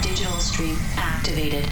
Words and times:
Digital 0.00 0.40
stream 0.40 0.76
activated. 0.96 1.68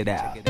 It 0.00 0.08
out. 0.08 0.49